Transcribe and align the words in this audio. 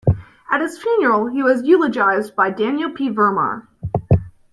At 0.49 0.61
his 0.61 0.79
funeral, 0.81 1.27
he 1.27 1.43
was 1.43 1.61
eulogised 1.61 2.35
by 2.35 2.49
Daniel 2.49 2.89
P. 2.89 3.07
Virmar. 3.09 3.67